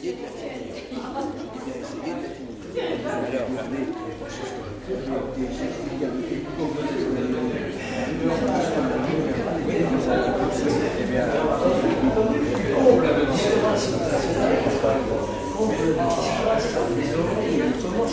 [0.00, 0.70] essayer de la finir.
[0.70, 2.50] Eh bien, essayez de la finir.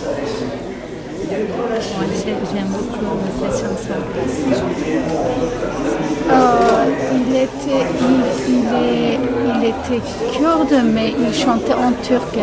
[0.09, 0.56] Alors,
[1.29, 3.99] J'aime beaucoup cette chanson.
[7.13, 9.19] Il, était, il, il est-
[9.55, 10.01] il était
[10.37, 12.37] kurde, mais il chantait en turc.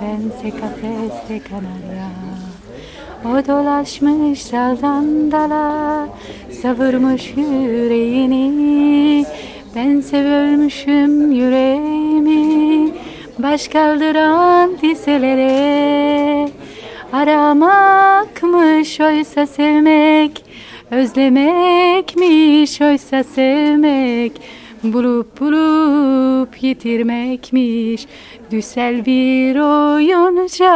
[0.00, 2.08] Pense kafeste kanarya.
[3.24, 6.08] O dolaşmış daldan dala
[6.62, 9.24] Savurmuş yüreğini.
[9.74, 12.92] Bense bölmüşüm yüreğimi
[13.38, 16.48] Baş kaldıran dizelere.
[17.12, 20.44] Aramakmış oysa sevmek
[20.90, 24.32] Özlemekmiş oysa sevmek
[24.82, 28.06] Bulup bulup yitirmekmiş.
[28.50, 30.72] Düsel bir oyunca.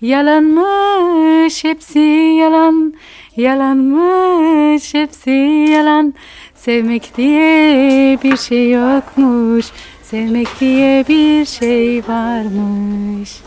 [0.00, 1.98] Yalanmış hepsi
[2.40, 2.94] yalan.
[3.36, 5.30] Yalanmış hepsi
[5.70, 6.14] yalan.
[6.54, 9.66] Sevmek diye bir şey yokmuş.
[10.02, 13.40] Sevmek diye bir şey varmış.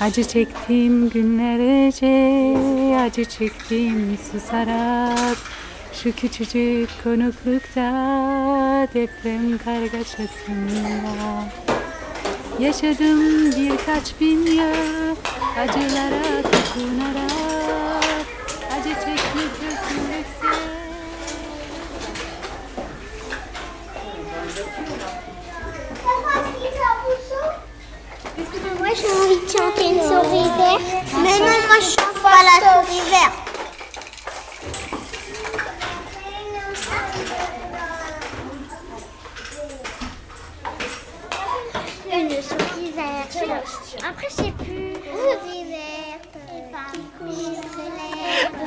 [0.00, 2.56] Acı çektim günlerce
[3.06, 5.57] Acı çektim susarak
[6.02, 7.90] Şu küçücük konuklukta
[8.94, 11.44] Deprem kargaşasında
[12.58, 15.16] Yaşadım birkaç bin yıl
[15.58, 18.26] Acılara tutunarak
[18.72, 20.78] Acı çekmek özgürlükse
[28.78, 31.04] Moi j'ai envie de chanter une souris verte.
[31.22, 33.47] Mais non, moi je chante pas la souris verte.
[44.08, 44.92] Après je sais plus.
[45.68, 46.36] Verte.
[47.28, 47.44] Qui
[47.96, 48.62] l'herbe.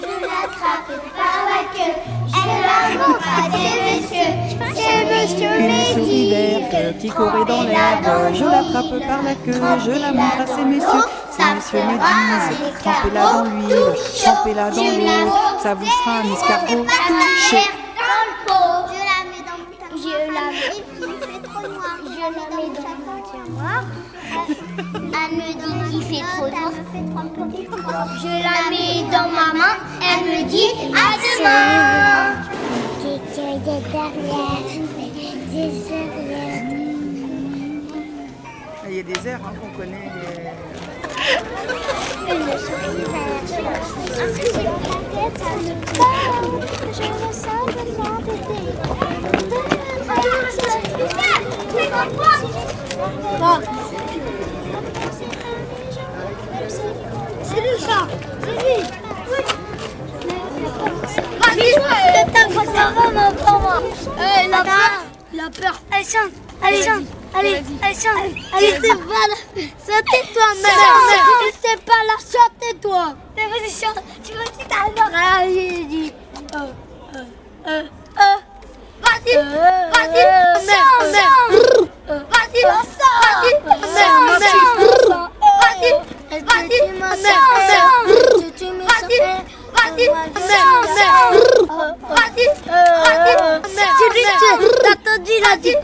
[0.00, 1.96] Je l'attrape par la queue.
[2.28, 4.32] Je la montre à messieurs.
[4.74, 6.70] C'est monsieur Une souris Mehdi.
[6.70, 10.64] verte qui courait dans l'herbe, je l'attrape par la queue, je la montre à ces
[10.64, 11.04] messieurs.
[11.30, 13.92] Ces messieurs me disent, trempez-la dans l'huile,
[14.22, 15.32] trempez-la dans l'eau,
[15.62, 17.66] ça vous fera un escargot tout chaud.
[18.88, 19.66] Je la mets dans mon
[19.96, 19.96] tiroir.
[19.96, 20.76] Je la mets.
[20.76, 21.94] Et puis il fait trop noir.
[22.04, 23.82] Je la mets dans mon tiroir.
[24.94, 28.08] Elle me dit qu'il fait trop noir.
[28.20, 29.76] Je la mets dans ma main.
[30.00, 31.62] Elle me dit à demain.
[38.88, 40.10] Il y a des airs hein, qu'on connaît.
[42.28, 42.34] La
[45.12, 46.54] tête, ça me parle.
[46.92, 49.41] Je ressens tellement de
[57.44, 58.06] C'est lui ça
[58.40, 58.82] C'est lui
[64.44, 64.90] il a peur
[65.32, 67.04] Il a peur Allez, chante Allez, chante
[67.34, 68.16] Allez, allez, chante
[68.54, 69.26] Allez, c'est pas.
[69.78, 71.86] Sautez-toi, C'est
[73.36, 74.32] Mais vas-y, chante Tu
[76.54, 76.72] Euh, euh,
[77.14, 77.24] euh,
[77.68, 77.82] euh
[79.24, 79.36] Vas-y,
[84.34, 84.66] chante,
[89.72, 90.10] Vas-y,
[95.40, 95.76] vas-y,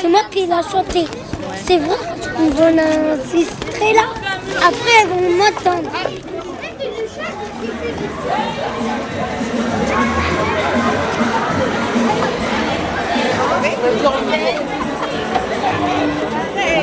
[0.00, 1.06] C'est moi qui l'a chanté.
[1.66, 1.96] C'est vrai
[2.38, 4.04] On va l'enregistrer là.
[4.58, 5.20] Après, elles vont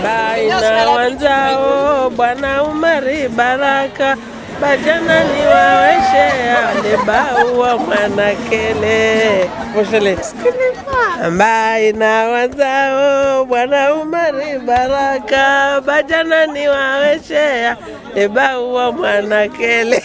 [0.03, 4.17] baina wanzao Bwana Umari Baraka.
[4.61, 9.49] Bajana ni waweshea lebaua mwanakele.
[9.75, 10.17] Moshele.
[11.37, 15.81] Baina wanzao Bwana Umari Baraka.
[15.85, 17.77] Bajana ni waweshea
[18.15, 20.03] lebaua mwanakele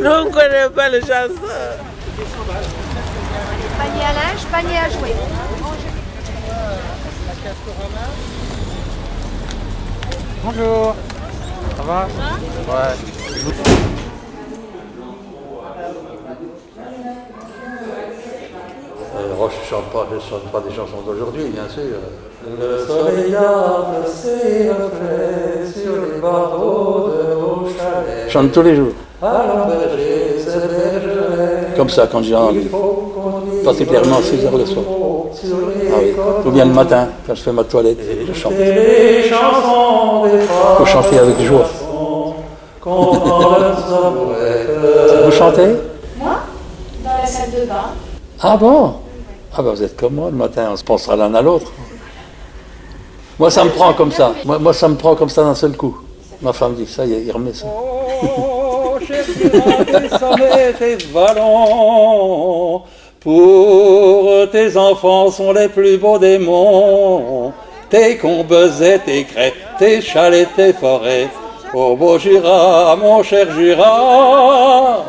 [0.00, 1.52] Nous on connaît pas les chansons.
[3.78, 5.14] Panier à linge, panier à jouer.
[10.44, 10.94] Bonjour.
[11.76, 12.06] Ça va?
[12.68, 12.94] Ouais.
[19.40, 21.82] Je ne chante, pas- je chante pas des chansons d'aujourd'hui, bien sûr.
[22.58, 28.26] Le soleil a ses reflets sur les barreaux de vos chalets.
[28.26, 28.92] Je chante tous les jours.
[31.76, 32.60] Comme ça, quand j'ai envie.
[32.60, 34.84] Il Particulièrement à 6 heures le soir.
[34.88, 36.14] Ah oui.
[36.46, 38.54] Ou bien le matin, quand je fais ma toilette, je chante.
[38.54, 39.22] des
[40.78, 41.66] Faut chanter avec joie.
[45.24, 45.74] Vous chantez?
[46.16, 46.36] Moi,
[47.04, 47.74] dans la salle de bain.
[48.40, 48.94] Ah bon?
[49.52, 51.70] Ah ben vous êtes comme moi, le matin, on se pensera l'un à l'autre.
[53.38, 54.32] Moi, ça me prend comme ça.
[54.44, 55.98] Moi, moi, ça me prend comme ça d'un seul coup.
[56.40, 57.66] Ma femme dit, ça y est, il remet ça.
[59.24, 62.82] Tes sommets, tes vallons.
[63.20, 67.52] Pour tes enfants sont les plus beaux des monts.
[67.90, 71.28] Tes combes et tes crêtes, tes chalets, tes forêts.
[71.74, 75.04] Ô beau Jura, mon cher Jura.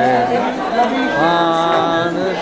[1.19, 2.33] On ne-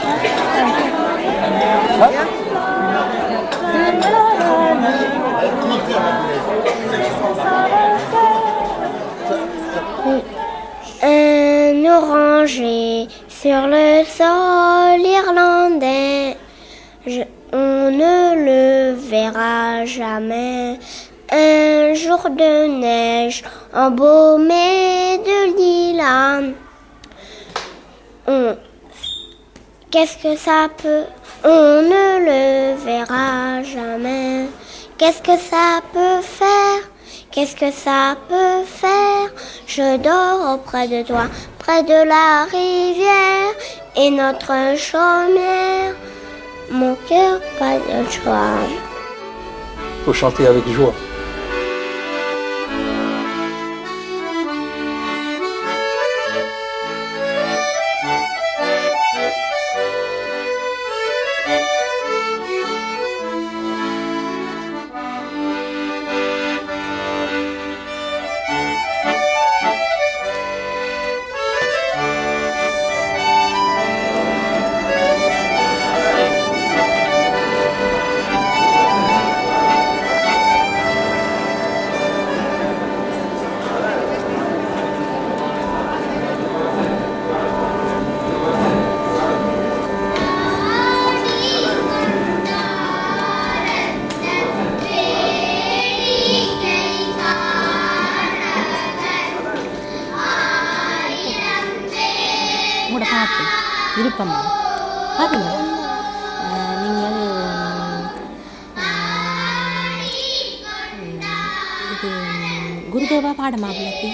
[11.03, 16.37] Un oranger sur le sol irlandais.
[17.07, 17.21] Je-
[17.53, 20.77] on ne le verra jamais.
[21.33, 23.43] Un jour de neige
[23.73, 26.53] embaumé de lilas.
[29.89, 31.03] Qu'est-ce que ça peut
[31.43, 34.47] On ne le verra jamais.
[34.97, 36.81] Qu'est-ce que ça peut faire?
[37.31, 39.31] Qu'est-ce que ça peut faire?
[39.67, 41.23] Je dors auprès de toi,
[41.59, 43.53] près de la rivière
[43.95, 45.95] et notre chaumière.
[46.69, 48.67] Mon cœur pas de choix.
[50.03, 50.93] Faut chanter avec joie.
[103.21, 103.43] பாட்டு
[103.95, 104.37] விருப்பமா?
[105.17, 105.49] பாருங்க
[106.81, 107.17] நீங்கள்
[111.93, 112.09] இது
[112.93, 114.09] குருதேவா பாடமா பிள்ளைக்கு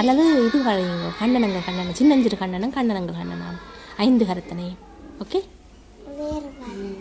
[0.00, 3.58] அல்லது இது வரையுங்க கண்ணனங்கள் கண்ணனம் சின்னஞ்சிறு கண்ணனம் கண்ணனங்கள் கண்ணனம்
[4.04, 4.66] ஐந்து கரத்தனை.
[5.22, 5.38] ஓகே?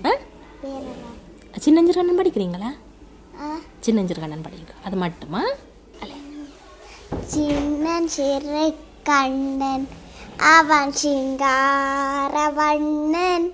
[0.05, 0.11] ஆ?
[1.65, 2.69] சின்னஞ்சிறு கண்ணன் படிக்கிறீங்களா?
[3.79, 4.73] சின்னஞ்சிறு கண்ணன் படிங்க.
[4.87, 5.41] அது மட்டுமா?
[7.33, 8.63] சின்னஞ்சிறு
[9.09, 9.85] கண்ணன்.
[10.37, 13.51] அவன் சிங்காரவண்ணன்.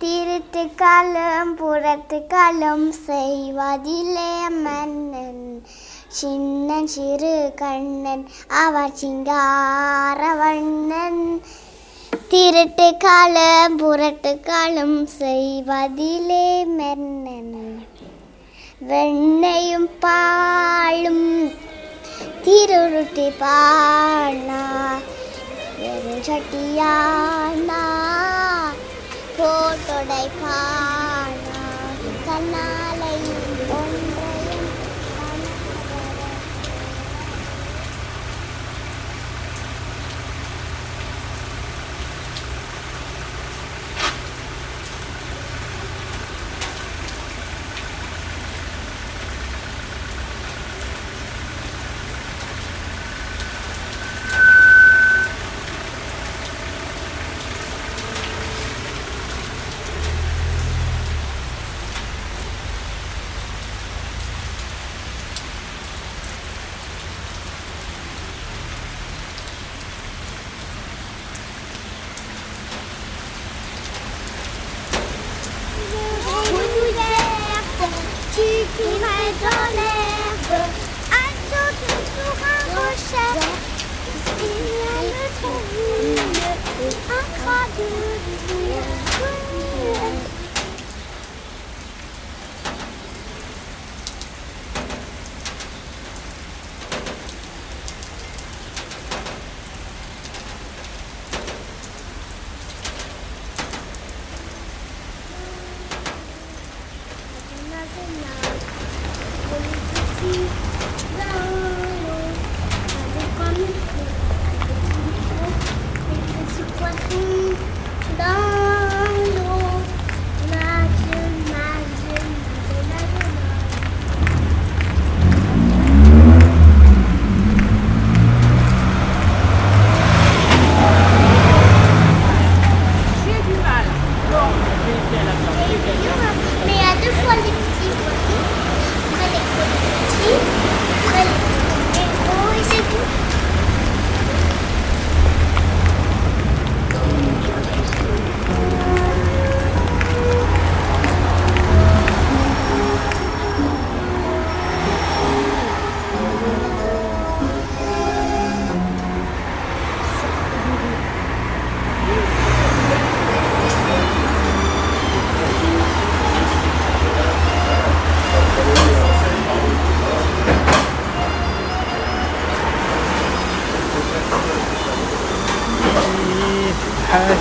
[0.00, 5.62] திருத்துக்களும் புறத்துக்களும் செய்வதிலே மன்னன்.
[6.08, 11.40] சின்னன் சிறு கண்ணன் அவன் சிங்காரவண்ணன்.
[12.30, 17.86] திருட்டுக்களும் புரட்டுக்களும் செய்வதிலே மன்னன்.
[18.88, 21.50] வெண்ணையும் பாலும்
[22.44, 25.17] திருருட்டி பாடினார்.
[26.26, 27.82] சட்டியானா
[29.36, 31.60] போட்டொடை பானா
[32.26, 32.64] கண்ணா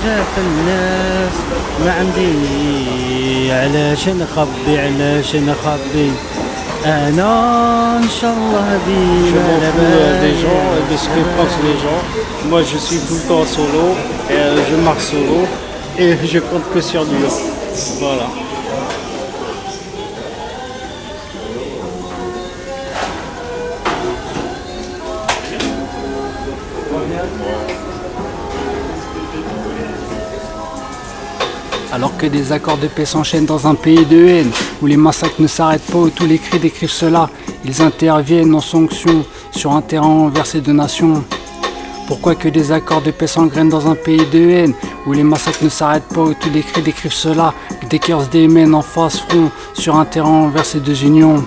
[0.07, 1.33] حاجات الناس
[1.85, 2.33] ما عندي
[3.53, 6.11] علاش نخبي علاش نخبي
[6.85, 11.07] انا ان شاء الله Je ديما m'en fous euh, des لاباس gens et de ce
[11.15, 12.03] que pensent les gens.
[12.51, 13.87] Moi, je suis tout le temps solo,
[14.31, 15.41] et euh, je marche solo,
[15.99, 17.29] et je compte que sur Dieu.
[18.01, 18.27] Voilà.
[32.18, 35.48] Que des accords de paix s'enchaînent dans un pays de haine, où les massacres ne
[35.48, 37.30] s'arrêtent pas, où tous les cris décrivent cela,
[37.64, 41.24] ils interviennent en sanction sur un terrain envers ces deux nations.
[42.08, 44.74] Pourquoi que des accords de paix s'engrainent dans un pays de haine,
[45.06, 48.24] où les massacres ne s'arrêtent pas, où tous les cris décrivent cela, que des cœurs
[48.24, 51.44] se démènent en face front sur un terrain envers ces deux unions.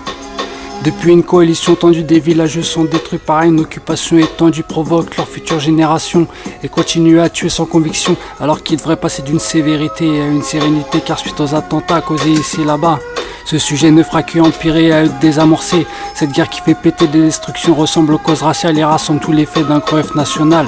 [0.83, 5.61] Depuis une coalition tendue, des villages sont détruits par une occupation étendue provoque leur future
[5.61, 6.27] génération
[6.63, 11.03] et continue à tuer sans conviction alors qu'ils devraient passer d'une sévérité à une sérénité
[11.05, 12.99] car suite aux attentats causés ici et là-bas.
[13.45, 15.87] Ce sujet ne fera qu'empirer et à désamorcer.
[16.15, 19.45] Cette guerre qui fait péter des destructions ressemble aux causes raciales et rassemble tous les
[19.45, 20.67] faits d'un greffe national.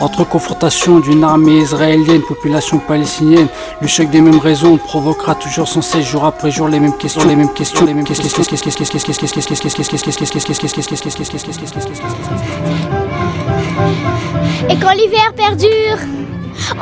[0.00, 3.48] Entre confrontation d'une armée israélienne, population palestinienne,
[3.82, 7.22] le choc des mêmes raisons provoquera toujours sans cesse jour après jour les mêmes questions,
[7.28, 8.42] les mêmes questions, les mêmes questions.
[14.70, 15.98] Et quand l'hiver perdure,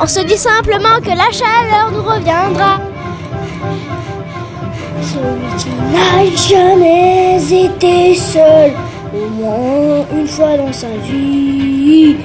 [0.01, 2.79] on se dit simplement que la chaleur nous reviendra.
[5.01, 8.71] Celui qui n'a jamais été seul,
[9.13, 12.15] au moins une fois dans sa vie,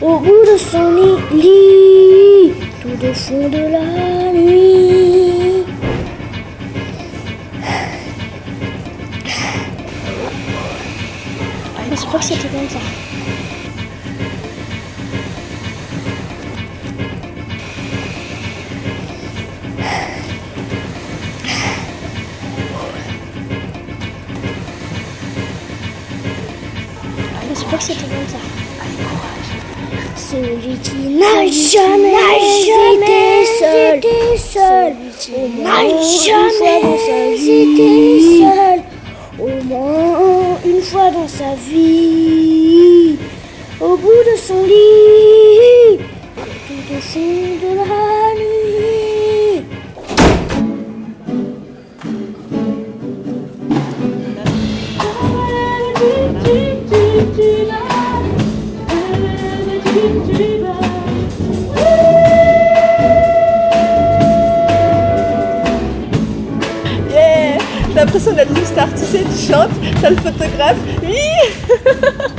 [0.00, 0.90] au bout de son
[1.32, 5.64] lit, tout au fond de la nuit.
[11.90, 12.78] Mais je crois que c'était comme ça.
[27.48, 28.67] Mais je crois que c'était comme ça.
[30.30, 32.18] Celui qui n'a jamais,
[33.06, 33.98] été seul,
[34.36, 35.32] celui qui
[35.62, 35.80] n'a
[36.26, 36.82] jamais
[37.40, 38.80] été seul,
[39.38, 43.16] au moins une fois dans sa vie,
[43.80, 45.98] au bout de son lit,
[46.36, 47.20] tout au fond
[47.62, 48.17] de la
[69.07, 70.77] une star, tu sais, tu chantes, t'as le photographe.
[71.03, 72.33] Oui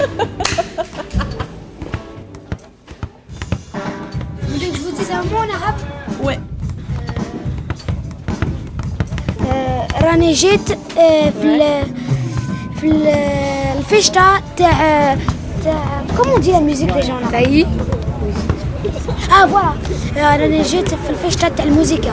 [4.42, 5.78] Vous voulez que je vous dise un mot en arabe
[6.22, 6.38] Ouais.
[10.02, 11.62] راني جيت آه، في ال
[12.80, 13.06] في ال-
[13.78, 14.22] الفشتة
[14.56, 15.16] تاع
[15.64, 17.66] تاع كومون دي لا ميوزيك ديجا اون تاعي
[19.30, 19.72] اه فوالا
[20.16, 22.12] آه، راني جيت في الفشتة تاع الموسيقى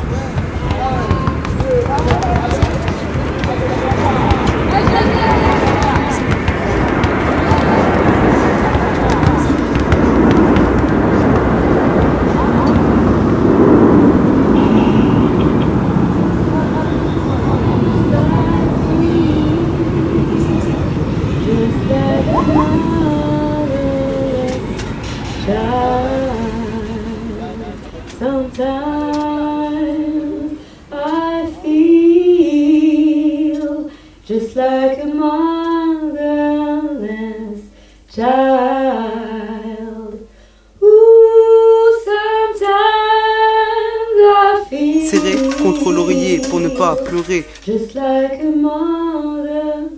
[45.10, 47.44] Serré contre l'oreiller pour ne pas pleurer.
[47.64, 49.90] just like a motherless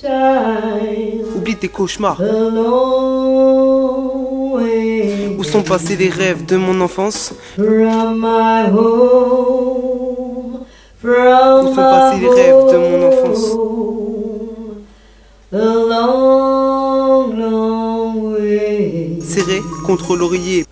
[0.00, 1.26] child.
[1.36, 2.20] Oublie tes cauchemars.
[5.38, 7.32] Où sont passés les rêves de mon enfance?
[7.56, 10.60] From my home,
[11.04, 13.44] Où sont passés les rêves de mon enfance?
[15.52, 20.64] a long, long way Serré contre l'oreiller.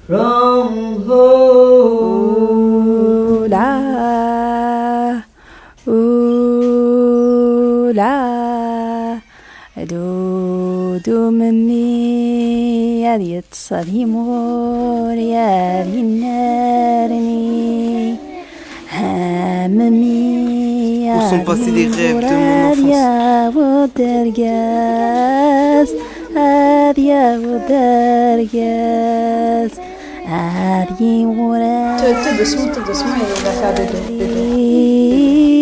[21.06, 22.86] يا Où sont passés les rêves de mon enfance
[32.24, 35.61] te dessous, te dessous, il va faire des deux.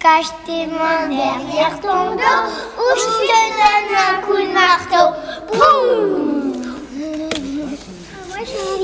[0.00, 2.42] Cache tes mains derrière ton dos
[2.78, 5.06] ou je te donne un coup de marteau.
[5.52, 6.40] Boum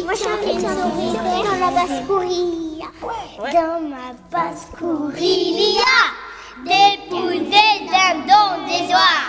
[0.05, 2.90] moi j'ai envie de dans la basse-cour il y a.
[3.50, 6.05] Dans ma basse-cour il y a
[6.66, 9.24] des poules, des dindons, des oies.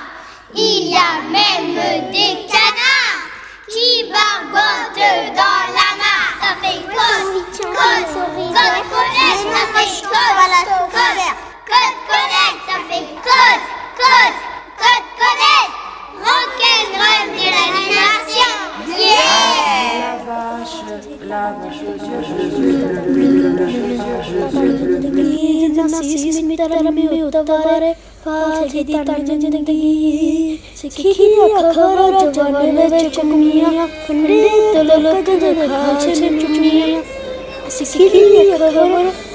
[0.54, 3.24] Il y a même des canards
[3.70, 6.36] qui barbotent dans la mare.
[6.42, 9.88] Ça fait code, code, connect, ça fait
[11.68, 13.64] code, connect, ça fait code,
[14.00, 14.38] code,
[14.82, 15.72] code, connect.
[16.24, 18.56] Rock'n'roll de l'animation.
[18.98, 20.08] Yeah!
[20.08, 20.80] La vache,
[21.28, 21.82] la vache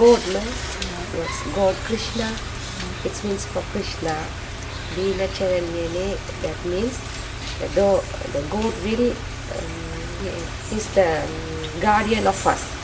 [0.00, 0.40] god, no?
[0.40, 2.32] Yes, God Krishna.
[3.04, 4.16] It means for Krishna.
[4.96, 6.96] Vinacharanyane, that means
[7.60, 8.00] the, do,
[8.32, 10.26] the god will um,
[10.72, 12.79] is the um, guardian of us.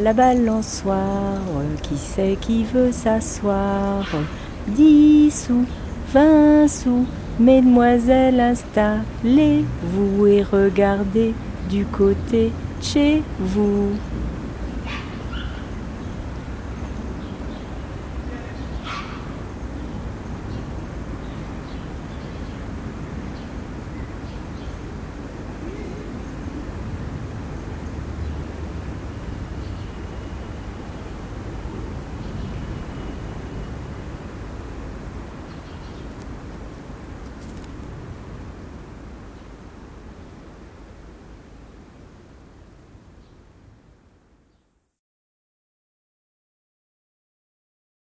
[0.00, 1.40] La balançoire.
[1.82, 4.06] Qui c'est qui veut s'asseoir?
[4.68, 5.64] 10 sous,
[6.12, 7.06] 20 sous,
[7.38, 11.34] mesdemoiselles, installez-vous et regardez
[11.68, 13.90] du côté chez vous.